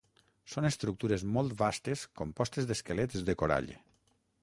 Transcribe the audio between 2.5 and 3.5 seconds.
d'esquelets de